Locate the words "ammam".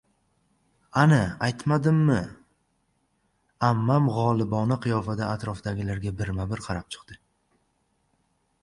3.69-4.09